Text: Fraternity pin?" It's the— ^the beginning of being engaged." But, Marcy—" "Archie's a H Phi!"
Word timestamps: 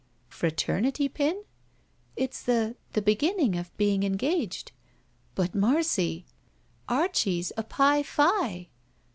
Fraternity 0.29 1.07
pin?" 1.07 1.43
It's 2.15 2.41
the— 2.41 2.75
^the 2.95 3.05
beginning 3.05 3.55
of 3.55 3.77
being 3.77 4.01
engaged." 4.01 4.71
But, 5.35 5.53
Marcy—" 5.53 6.25
"Archie's 6.89 7.51
a 7.55 7.63
H 7.99 8.07
Phi!" 8.07 8.69